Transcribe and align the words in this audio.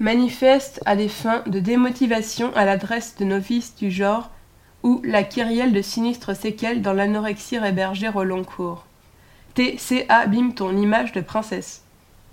manifeste 0.00 0.80
à 0.86 0.96
des 0.96 1.08
fins 1.08 1.42
de 1.46 1.58
démotivation 1.58 2.52
à 2.54 2.64
l'adresse 2.64 3.16
de 3.18 3.24
novices 3.24 3.74
du 3.76 3.90
genre 3.90 4.30
ou 4.82 5.00
la 5.04 5.24
kyrielle 5.24 5.72
de 5.72 5.82
sinistres 5.82 6.36
séquelles 6.36 6.82
dans 6.82 6.92
l'anorexie 6.92 7.56
hébergère 7.56 8.16
au 8.16 8.24
long 8.24 8.44
cours. 8.44 8.84
T.C. 9.54 10.06
abîme 10.08 10.54
ton 10.54 10.76
image 10.76 11.12
de 11.12 11.20
princesse. 11.20 11.82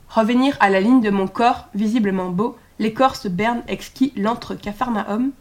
Revenir 0.10 0.56
à 0.60 0.70
la 0.70 0.80
ligne 0.80 1.02
de 1.02 1.10
mon 1.10 1.28
corps, 1.28 1.68
visiblement 1.74 2.30
beau, 2.30 2.56
l'écorce 2.78 3.26
berne 3.26 3.64
exquis 3.68 4.14
l'antre 4.16 4.54
capharnaüm. 4.54 5.32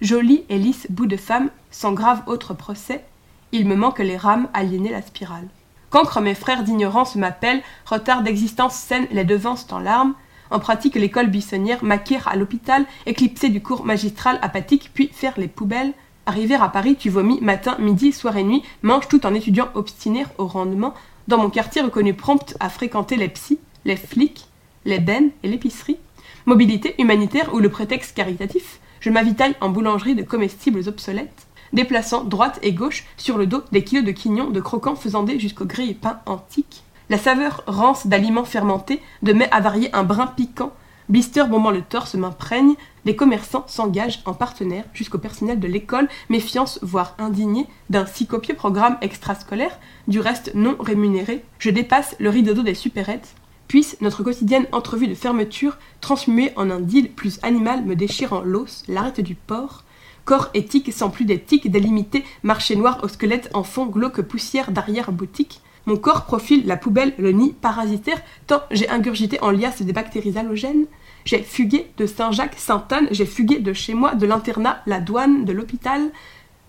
Joli 0.00 0.44
et 0.48 0.58
lisse 0.58 0.88
bout 0.90 1.06
de 1.06 1.16
femme, 1.16 1.50
sans 1.70 1.92
grave 1.92 2.22
autre 2.26 2.52
procès, 2.54 3.04
il 3.52 3.66
me 3.66 3.76
manque 3.76 4.00
les 4.00 4.16
rames 4.16 4.48
aliéner 4.54 4.90
la 4.90 5.02
spirale. 5.02 5.46
Cancre 5.90 6.20
mes 6.20 6.34
frères 6.34 6.64
d'ignorance 6.64 7.16
m'appellent, 7.16 7.62
retard 7.84 8.22
d'existence 8.22 8.74
saine 8.74 9.06
les 9.10 9.24
devancent 9.24 9.72
en 9.72 9.78
larmes, 9.78 10.14
en 10.50 10.58
pratique 10.58 10.94
l'école 10.94 11.28
buissonnière, 11.28 11.84
m'acquérir 11.84 12.28
à 12.28 12.36
l'hôpital, 12.36 12.84
éclipser 13.06 13.48
du 13.48 13.62
cours 13.62 13.84
magistral 13.84 14.38
apathique, 14.42 14.90
puis 14.92 15.10
faire 15.12 15.34
les 15.36 15.48
poubelles. 15.48 15.92
Arriver 16.26 16.54
à 16.54 16.68
Paris, 16.68 16.96
tu 16.96 17.10
vomis 17.10 17.40
matin, 17.40 17.76
midi, 17.78 18.12
soir 18.12 18.36
et 18.36 18.42
nuit, 18.42 18.62
mange 18.82 19.08
tout 19.08 19.26
en 19.26 19.34
étudiant 19.34 19.68
obstiné 19.74 20.24
au 20.38 20.46
rendement, 20.46 20.94
dans 21.28 21.38
mon 21.38 21.50
quartier 21.50 21.82
reconnu 21.82 22.14
prompt 22.14 22.56
à 22.60 22.68
fréquenter 22.68 23.16
les 23.16 23.28
psys, 23.28 23.58
les 23.84 23.96
flics, 23.96 24.46
les 24.84 24.98
bennes 24.98 25.30
et 25.42 25.48
l'épicerie. 25.48 25.98
Mobilité 26.46 26.94
humanitaire 26.98 27.54
ou 27.54 27.58
le 27.58 27.68
prétexte 27.68 28.16
caritatif, 28.16 28.80
je 29.00 29.10
m'avitaille 29.10 29.54
en 29.60 29.70
boulangerie 29.70 30.14
de 30.14 30.22
comestibles 30.22 30.88
obsolètes, 30.88 31.46
déplaçant 31.72 32.24
droite 32.24 32.58
et 32.62 32.72
gauche 32.72 33.04
sur 33.16 33.38
le 33.38 33.46
dos 33.46 33.62
des 33.72 33.84
kilos 33.84 34.04
de 34.04 34.10
quignons 34.10 34.50
de 34.50 34.60
croquants 34.60 34.96
faisandés 34.96 35.38
jusqu'aux 35.38 35.64
grilles 35.64 35.94
pains 35.94 36.20
antiques. 36.26 36.82
La 37.10 37.18
saveur 37.18 37.64
rance 37.66 38.06
d'aliments 38.06 38.44
fermentés, 38.44 39.02
de 39.24 39.32
mets 39.32 39.50
avariés 39.50 39.90
un 39.92 40.04
brin 40.04 40.28
piquant, 40.28 40.72
blister 41.08 41.42
bombant 41.42 41.72
le 41.72 41.82
torse 41.82 42.14
m'imprègne, 42.14 42.76
les 43.04 43.16
commerçants 43.16 43.64
s'engagent 43.66 44.22
en 44.26 44.32
partenaire 44.32 44.84
jusqu'au 44.94 45.18
personnel 45.18 45.58
de 45.58 45.66
l'école, 45.66 46.08
méfiance 46.28 46.78
voire 46.82 47.16
indignée 47.18 47.66
d'un 47.90 48.06
si 48.06 48.28
copieux 48.28 48.54
programme 48.54 48.96
extrascolaire, 49.00 49.76
du 50.06 50.20
reste 50.20 50.52
non 50.54 50.76
rémunéré, 50.78 51.44
je 51.58 51.70
dépasse 51.70 52.14
le 52.20 52.30
rideau 52.30 52.62
des 52.62 52.74
supérettes, 52.74 53.34
puisse 53.66 54.00
notre 54.00 54.22
quotidienne 54.22 54.68
entrevue 54.70 55.08
de 55.08 55.14
fermeture, 55.16 55.78
transmuée 56.00 56.52
en 56.54 56.70
un 56.70 56.78
deal 56.78 57.10
plus 57.10 57.40
animal 57.42 57.84
me 57.84 57.96
déchirant 57.96 58.42
l'os, 58.42 58.84
l'arrête 58.86 59.20
du 59.20 59.34
porc, 59.34 59.82
corps 60.24 60.50
éthique 60.54 60.92
sans 60.92 61.10
plus 61.10 61.24
d'éthique, 61.24 61.72
délimité, 61.72 62.22
marché 62.44 62.76
noir 62.76 63.00
au 63.02 63.08
squelette 63.08 63.50
en 63.52 63.64
fond 63.64 63.86
glauque 63.86 64.22
poussière 64.22 64.70
d'arrière-boutique, 64.70 65.60
mon 65.90 65.96
corps 65.96 66.24
profile 66.24 66.66
la 66.66 66.76
poubelle, 66.76 67.14
le 67.18 67.32
nid 67.32 67.52
parasitaire, 67.52 68.22
tant 68.46 68.62
j'ai 68.70 68.88
ingurgité 68.90 69.42
en 69.42 69.50
liasse 69.50 69.82
des 69.82 69.92
bactéries 69.92 70.38
halogènes. 70.38 70.86
J'ai 71.24 71.42
fugué 71.42 71.90
de 71.96 72.06
Saint-Jacques, 72.06 72.54
Sainte-Anne, 72.56 73.08
j'ai 73.10 73.26
fugué 73.26 73.58
de 73.58 73.72
chez 73.72 73.92
moi, 73.92 74.14
de 74.14 74.24
l'internat, 74.24 74.82
la 74.86 75.00
douane, 75.00 75.44
de 75.44 75.52
l'hôpital. 75.52 76.12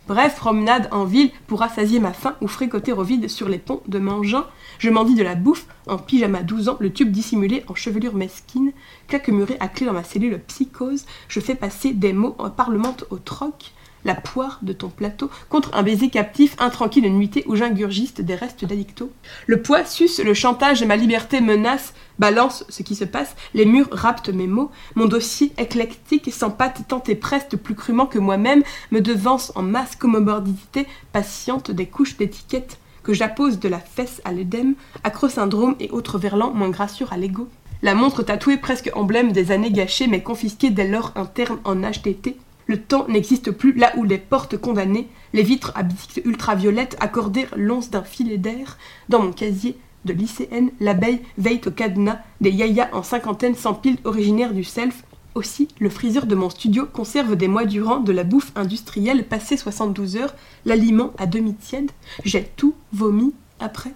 Bref, 0.08 0.38
promenade 0.38 0.90
en 0.92 1.06
ville 1.06 1.30
pour 1.46 1.60
rassasier 1.60 2.00
ma 2.00 2.14
faim 2.14 2.36
ou 2.42 2.48
fréquenter 2.48 2.94
au 2.94 3.04
vide 3.04 3.30
sur 3.30 3.48
les 3.48 3.60
ponts 3.60 3.84
de 3.88 4.00
Mangin. 4.00 4.46
Je 4.80 4.90
m'en 4.90 5.04
dis 5.04 5.14
de 5.14 5.22
la 5.24 5.36
bouffe, 5.36 5.68
en 5.86 6.00
pyjama 6.00 6.42
12 6.42 6.70
ans, 6.70 6.78
le 6.80 6.92
tube 6.92 7.12
dissimulé 7.12 7.64
en 7.68 7.76
chevelure 7.76 8.16
mesquine, 8.16 8.72
claque-muré 9.08 9.56
à 9.60 9.68
clé 9.68 9.86
dans 9.86 9.94
ma 9.94 10.04
cellule 10.04 10.42
psychose, 10.48 11.06
je 11.28 11.40
fais 11.40 11.54
passer 11.54 11.94
des 11.94 12.14
mots 12.14 12.36
en 12.40 12.50
parlemente 12.50 13.06
au 13.12 13.18
troc 13.18 13.72
la 14.06 14.16
poire 14.16 14.60
de 14.62 14.74
ton 14.74 14.90
plateau, 14.90 15.30
contre 15.50 15.72
un 15.74 15.84
baiser 15.84 16.10
captif, 16.10 16.56
intranquille 16.60 17.10
nuitée 17.10 17.44
où 17.48 17.56
j'ingurgiste 17.56 18.22
des 18.22 18.36
restes 18.36 18.66
d'addicto. 18.66 19.12
Le 19.48 19.62
poids 19.62 19.86
suce, 19.86 20.20
le 20.20 20.34
chantage 20.34 20.84
ma 20.84 20.96
liberté 20.96 21.42
menace, 21.42 21.94
balance 22.20 22.66
ce 22.70 22.84
qui 22.84 22.96
se 22.96 23.06
passe, 23.06 23.36
les 23.54 23.66
murs 23.66 23.90
raptent 23.92 24.30
mes 24.30 24.48
mots, 24.48 24.72
mon 24.96 25.06
dossier 25.06 25.52
éclectique, 25.58 26.32
sans 26.34 26.52
pattes 26.52 26.88
tant 26.88 27.04
et 27.08 27.16
preste, 27.16 27.58
plus 27.58 27.76
crûment 27.76 28.06
que 28.06 28.20
moi-même, 28.20 28.64
me 28.92 29.02
devance 29.02 29.52
en 29.56 29.64
masse 29.64 29.96
comorbidité, 29.96 30.88
patiente 31.14 31.72
des 31.72 31.88
couches 31.88 32.18
d'étiquettes 32.18 32.78
que 33.04 33.14
j'appose 33.14 33.60
de 33.60 33.68
la 33.68 33.80
fesse 33.80 34.22
à 34.26 34.32
l'édème, 34.32 34.76
acrosyndrome 35.04 35.76
et 35.80 35.90
autres 35.90 36.20
verlans 36.20 36.54
moins 36.54 36.70
gracieux 36.70 37.08
à 37.10 37.18
l'ego. 37.18 37.48
La 37.82 37.96
montre 37.96 38.22
tatouée 38.22 38.58
presque 38.58 38.92
emblème 38.94 39.32
des 39.32 39.52
années 39.52 39.72
gâchées 39.72 40.06
mais 40.06 40.22
confisquée 40.22 40.70
dès 40.70 40.88
lors 40.88 41.14
interne 41.16 41.60
en 41.64 41.78
HTT. 41.78 42.38
Le 42.72 42.82
temps 42.82 43.06
n'existe 43.10 43.52
plus 43.52 43.74
là 43.74 43.92
où 43.98 44.06
les 44.06 44.18
portes 44.18 44.56
condamnées, 44.56 45.10
les 45.34 45.44
vitres 45.44 45.74
à 45.76 45.84
bisques 45.84 46.22
ultraviolettes 46.24 46.96
accordèrent 47.02 47.54
l'once 47.58 47.90
d'un 47.90 48.02
filet 48.02 48.38
d'air. 48.38 48.78
Dans 49.10 49.22
mon 49.22 49.34
casier 49.34 49.76
de 50.06 50.14
lycéenne, 50.14 50.72
l'abeille 50.80 51.20
veille 51.38 51.60
au 51.66 51.72
cadenas, 51.72 52.22
des 52.40 52.50
yayas 52.50 52.88
en 52.94 53.04
cinquantaine 53.04 53.56
s'empilent 53.56 53.98
originaires 54.06 54.54
du 54.54 54.64
self. 54.64 55.04
Aussi, 55.36 55.68
le 55.80 55.90
friseur 55.90 56.26
de 56.28 56.34
mon 56.34 56.50
studio 56.50 56.86
conserve 56.86 57.36
des 57.36 57.50
mois 57.50 57.66
durant 57.66 58.00
de 58.00 58.14
la 58.14 58.24
bouffe 58.24 58.54
industrielle 58.56 59.28
passée 59.28 59.58
72 59.58 60.16
heures, 60.16 60.34
l'aliment 60.64 61.12
à 61.18 61.26
demi 61.26 61.56
tiède. 61.56 61.92
J'ai 62.24 62.46
tout 62.56 62.74
vomi 62.94 63.34
après. 63.60 63.92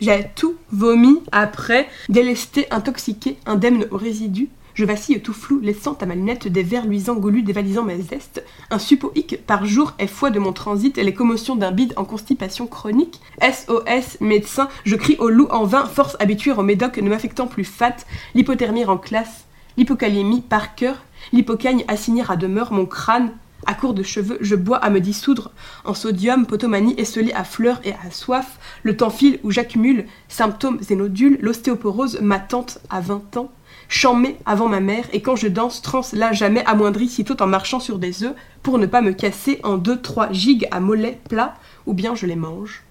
J'ai 0.00 0.26
tout 0.34 0.56
vomi 0.70 1.22
après, 1.32 1.88
délesté, 2.10 2.66
intoxiqué, 2.70 3.38
indemne 3.46 3.86
aux 3.90 3.96
résidus, 3.96 4.50
je 4.78 4.84
vacille 4.84 5.20
tout 5.20 5.32
flou, 5.32 5.58
laissant 5.58 5.94
à 5.94 6.06
ma 6.06 6.14
lunette 6.14 6.46
des 6.46 6.62
vers 6.62 6.86
luisants 6.86 7.16
goulus 7.16 7.42
dévalisant 7.42 7.82
mes 7.82 8.00
zestes. 8.00 8.44
Un 8.70 8.78
suppoïque 8.78 9.44
par 9.44 9.66
jour 9.66 9.92
est 9.98 10.06
foi 10.06 10.30
de 10.30 10.38
mon 10.38 10.52
transit 10.52 10.96
et 10.98 11.02
les 11.02 11.12
commotions 11.12 11.56
d'un 11.56 11.72
bide 11.72 11.94
en 11.96 12.04
constipation 12.04 12.68
chronique. 12.68 13.20
SOS, 13.42 14.20
médecin, 14.20 14.68
je 14.84 14.94
crie 14.94 15.16
au 15.18 15.30
loup 15.30 15.48
en 15.50 15.64
vain, 15.64 15.84
force 15.84 16.16
habituée 16.20 16.52
au 16.52 16.62
médoc 16.62 16.98
ne 16.98 17.08
m'affectant 17.08 17.48
plus 17.48 17.64
fat, 17.64 17.96
l'hypothermie 18.36 18.84
en 18.84 18.98
classe, 18.98 19.46
l'hypocalémie 19.76 20.42
par 20.42 20.76
cœur, 20.76 20.94
l'hypocagne 21.32 21.84
assignée 21.88 22.22
à 22.28 22.36
demeure 22.36 22.72
mon 22.72 22.86
crâne, 22.86 23.32
à 23.66 23.74
court 23.74 23.94
de 23.94 24.02
cheveux, 24.02 24.38
je 24.40 24.54
bois 24.54 24.78
à 24.78 24.90
me 24.90 25.00
dissoudre. 25.00 25.52
En 25.84 25.94
sodium, 25.94 26.46
potomanie 26.46 26.94
esselée 26.98 27.32
à 27.32 27.44
fleurs 27.44 27.80
et 27.84 27.92
à 27.92 28.10
soif, 28.10 28.58
le 28.82 28.96
temps 28.96 29.10
file 29.10 29.40
où 29.42 29.50
j'accumule 29.50 30.06
symptômes 30.28 30.80
et 30.88 30.96
nodules, 30.96 31.38
l'ostéoporose 31.40 32.20
m'attente 32.20 32.78
à 32.90 33.00
20 33.00 33.36
ans 33.36 33.50
chamé 33.88 34.36
avant 34.44 34.68
ma 34.68 34.80
mère, 34.80 35.06
et 35.12 35.22
quand 35.22 35.36
je 35.36 35.48
danse, 35.48 35.82
trans 35.82 36.02
là 36.12 36.32
jamais 36.32 36.64
amoindri 36.66 37.08
sitôt 37.08 37.40
en 37.42 37.46
marchant 37.46 37.80
sur 37.80 37.98
des 37.98 38.22
œufs, 38.22 38.34
pour 38.62 38.78
ne 38.78 38.86
pas 38.86 39.00
me 39.00 39.12
casser 39.12 39.60
en 39.64 39.78
deux, 39.78 40.00
trois 40.00 40.30
gigs 40.30 40.68
à 40.70 40.80
mollets 40.80 41.20
plats, 41.28 41.54
ou 41.86 41.94
bien 41.94 42.14
je 42.14 42.26
les 42.26 42.36
mange. 42.36 42.82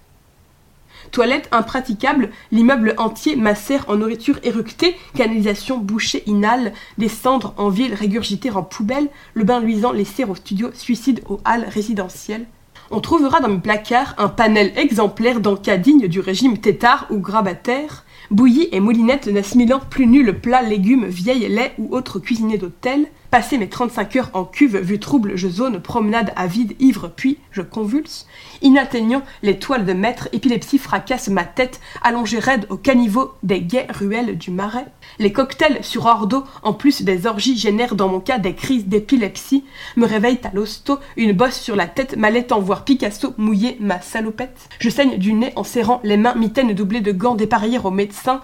Toilette 1.10 1.48
impraticable, 1.52 2.30
l'immeuble 2.52 2.94
entier 2.98 3.36
macère 3.36 3.84
en 3.88 3.96
nourriture 3.96 4.38
éructée, 4.42 4.96
canalisation 5.14 5.78
bouchée 5.78 6.22
inhale, 6.26 6.72
des 6.98 7.08
cendres 7.08 7.54
en 7.56 7.68
ville 7.68 7.94
régurgitées 7.94 8.50
en 8.50 8.62
poubelle, 8.62 9.08
le 9.34 9.44
bain 9.44 9.60
luisant 9.60 9.92
laissé 9.92 10.24
au 10.24 10.34
studio, 10.34 10.70
suicide 10.74 11.22
aux 11.28 11.40
halles 11.44 11.68
résidentielles. 11.68 12.46
On 12.90 13.00
trouvera 13.00 13.40
dans 13.40 13.48
mes 13.48 13.58
placards 13.58 14.14
un 14.16 14.28
panel 14.28 14.72
exemplaire 14.76 15.40
cas 15.62 15.76
digne 15.76 16.08
du 16.08 16.20
régime 16.20 16.58
tétard 16.58 17.06
ou 17.10 17.18
grabataire, 17.18 18.04
Bouillie 18.30 18.68
et 18.72 18.80
moulinette 18.80 19.26
n'assimilant 19.26 19.80
plus 19.80 20.06
nul 20.06 20.38
plat, 20.38 20.60
légumes, 20.60 21.06
vieilles, 21.06 21.48
lait 21.48 21.72
ou 21.78 21.94
autre 21.96 22.18
cuisinier 22.18 22.58
d'hôtel, 22.58 23.06
Passé 23.30 23.58
mes 23.58 23.68
35 23.68 24.16
heures 24.16 24.30
en 24.32 24.46
cuve, 24.46 24.78
vue 24.78 24.98
trouble, 24.98 25.36
je 25.36 25.48
zone, 25.48 25.82
promenade 25.82 26.32
avide, 26.34 26.74
ivre, 26.80 27.12
puis 27.14 27.36
je 27.50 27.60
convulse. 27.60 28.26
Inatteignant 28.62 29.22
les 29.42 29.58
toiles 29.58 29.84
de 29.84 29.92
maître, 29.92 30.30
épilepsie 30.32 30.78
fracasse 30.78 31.28
ma 31.28 31.44
tête, 31.44 31.78
allongée 32.02 32.38
raide 32.38 32.64
au 32.70 32.78
caniveau 32.78 33.34
des 33.42 33.60
gaies 33.60 33.86
ruelles 33.90 34.38
du 34.38 34.50
marais. 34.50 34.86
Les 35.18 35.30
cocktails 35.30 35.84
sur 35.84 36.26
d'eau, 36.26 36.44
en 36.62 36.72
plus 36.72 37.02
des 37.02 37.26
orgies, 37.26 37.58
génèrent 37.58 37.96
dans 37.96 38.08
mon 38.08 38.20
cas 38.20 38.38
des 38.38 38.54
crises 38.54 38.86
d'épilepsie, 38.86 39.64
me 39.96 40.06
réveillent 40.06 40.40
à 40.44 40.50
l'hosto, 40.54 40.98
une 41.18 41.32
bosse 41.32 41.60
sur 41.60 41.76
la 41.76 41.86
tête, 41.86 42.16
m'allaitant 42.16 42.60
voir 42.60 42.86
Picasso 42.86 43.34
mouiller 43.36 43.76
ma 43.78 44.00
salopette. 44.00 44.70
Je 44.78 44.88
saigne 44.88 45.18
du 45.18 45.34
nez 45.34 45.52
en 45.54 45.64
serrant 45.64 46.00
les 46.02 46.16
mains, 46.16 46.34
mitaines 46.34 46.72
doublées 46.72 47.02
de 47.02 47.12
gants 47.12 47.34
dépareillés 47.34 47.78
au 47.78 47.90
médecin, 47.90 48.40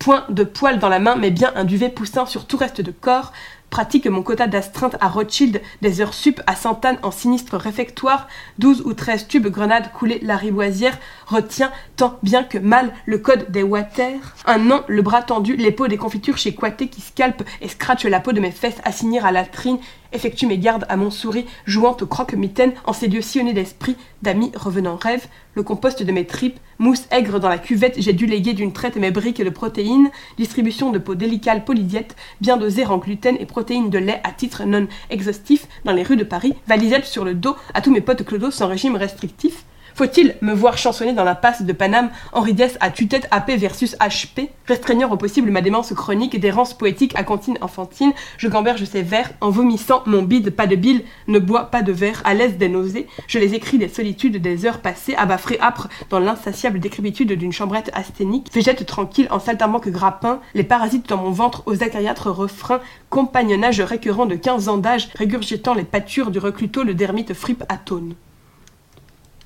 point 0.00 0.24
de 0.28 0.42
poil 0.42 0.80
dans 0.80 0.88
la 0.88 0.98
main, 0.98 1.14
mais 1.14 1.30
bien 1.30 1.52
un 1.54 1.64
duvet 1.64 1.88
poussant 1.88 2.26
sur 2.26 2.46
tout 2.46 2.56
reste 2.56 2.80
de 2.80 2.90
corps, 2.90 3.32
pratique 3.74 4.06
mon 4.06 4.22
quota 4.22 4.46
d'astreinte 4.46 4.94
à 5.00 5.08
Rothschild, 5.08 5.60
des 5.82 6.00
heures 6.00 6.14
sup 6.14 6.40
à 6.46 6.54
Sainte-Anne 6.54 7.00
en 7.02 7.10
sinistre 7.10 7.56
réfectoire, 7.56 8.28
12 8.60 8.82
ou 8.86 8.94
13 8.94 9.26
tubes 9.26 9.48
grenades 9.48 9.90
coulés 9.90 10.20
la 10.22 10.36
riboisière, 10.36 10.96
retient 11.26 11.72
tant 11.96 12.16
bien 12.22 12.44
que 12.44 12.58
mal 12.58 12.92
le 13.04 13.18
code 13.18 13.50
des 13.50 13.64
water. 13.64 14.12
Un 14.46 14.70
an, 14.70 14.82
le 14.86 15.02
bras 15.02 15.22
tendu, 15.22 15.56
les 15.56 15.72
pots 15.72 15.88
des 15.88 15.96
confitures 15.96 16.38
chez 16.38 16.54
Quaté 16.54 16.86
qui 16.86 17.00
scalpe 17.00 17.42
et 17.60 17.66
scratche 17.66 18.04
la 18.04 18.20
peau 18.20 18.30
de 18.30 18.38
mes 18.38 18.52
fesses 18.52 18.80
assignées 18.84 19.18
à 19.18 19.32
la 19.32 19.44
trine, 19.44 19.80
effectue 20.12 20.46
mes 20.46 20.58
gardes 20.58 20.86
à 20.88 20.96
mon 20.96 21.10
souris, 21.10 21.46
jouant 21.66 21.96
au 22.00 22.06
croque-mitaine 22.06 22.74
en 22.84 22.92
ces 22.92 23.08
lieux 23.08 23.22
sillonnés 23.22 23.54
d'esprit, 23.54 23.96
d'amis 24.22 24.52
revenant 24.54 24.94
rêve, 24.94 25.26
le 25.54 25.64
compost 25.64 26.02
de 26.02 26.12
mes 26.12 26.26
tripes, 26.26 26.58
mousse 26.78 27.06
aigre 27.10 27.40
dans 27.40 27.48
la 27.48 27.58
cuvette, 27.58 27.94
j'ai 27.98 28.12
dû 28.12 28.26
léguer 28.26 28.52
d'une 28.52 28.72
traite 28.72 28.96
mes 28.96 29.10
briques 29.10 29.42
de 29.42 29.50
protéines, 29.50 30.10
distribution 30.36 30.90
de 30.90 30.98
peaux 30.98 31.14
délicales 31.14 31.64
polydiètes, 31.64 32.16
bien 32.40 32.56
dosées 32.56 32.86
en 32.86 32.98
gluten 32.98 33.36
et 33.38 33.46
protéines 33.46 33.63
de 33.64 33.98
lait 33.98 34.20
à 34.24 34.30
titre 34.30 34.64
non 34.64 34.86
exhaustif 35.08 35.66
dans 35.84 35.92
les 35.92 36.02
rues 36.02 36.16
de 36.16 36.24
Paris, 36.24 36.54
valisette 36.66 37.06
sur 37.06 37.24
le 37.24 37.34
dos 37.34 37.56
à 37.72 37.80
tous 37.80 37.90
mes 37.90 38.02
potes 38.02 38.22
clodos 38.22 38.50
sans 38.50 38.68
régime 38.68 38.94
restrictif, 38.94 39.64
Faut-il 39.94 40.34
me 40.40 40.52
voir 40.52 40.76
chansonner 40.76 41.12
dans 41.12 41.22
la 41.22 41.36
passe 41.36 41.62
de 41.62 41.72
Paname 41.72 42.10
Henri 42.32 42.52
Dess 42.52 42.76
à 42.80 42.90
tue-tête 42.90 43.28
AP 43.30 43.52
versus 43.52 43.94
HP 43.98 44.48
Restreignant 44.66 45.08
au 45.12 45.16
possible 45.16 45.52
ma 45.52 45.60
démence 45.60 45.92
chronique 45.94 46.40
d'errance 46.40 46.74
poétique 46.74 47.12
à 47.14 47.22
cantine 47.22 47.58
enfantine, 47.60 48.12
je 48.36 48.48
gamberge 48.48 48.84
ces 48.84 49.02
vers 49.02 49.30
en 49.40 49.50
vomissant 49.50 50.02
mon 50.06 50.22
bide, 50.22 50.50
pas 50.50 50.66
de 50.66 50.74
bile, 50.74 51.04
ne 51.28 51.38
bois 51.38 51.66
pas 51.70 51.82
de 51.82 51.92
verre, 51.92 52.22
à 52.24 52.34
l'aise 52.34 52.56
des 52.56 52.68
nausées, 52.68 53.06
je 53.28 53.38
les 53.38 53.54
écris 53.54 53.78
des 53.78 53.86
solitudes 53.86 54.42
des 54.42 54.66
heures 54.66 54.80
passées, 54.80 55.14
abaffrées 55.14 55.60
âpres 55.60 55.88
dans 56.10 56.18
l'insatiable 56.18 56.80
décrépitude 56.80 57.32
d'une 57.32 57.52
chambrette 57.52 57.92
asthénique, 57.94 58.52
végète 58.52 58.84
tranquille 58.86 59.28
en 59.30 59.38
saltimbanque 59.38 59.84
que 59.84 59.90
grappin, 59.90 60.40
les 60.54 60.64
parasites 60.64 61.08
dans 61.08 61.18
mon 61.18 61.30
ventre 61.30 61.62
aux 61.66 61.84
acariâtres 61.84 62.30
refrains, 62.30 62.80
compagnonnage 63.10 63.80
récurrent 63.80 64.26
de 64.26 64.34
quinze 64.34 64.68
ans 64.68 64.78
d'âge, 64.78 65.10
régurgitant 65.14 65.74
les 65.74 65.84
pâtures 65.84 66.32
du 66.32 66.40
recluto, 66.40 66.82
le 66.82 66.94
dermite 66.94 67.32
fripe 67.32 67.62
atone. 67.68 68.14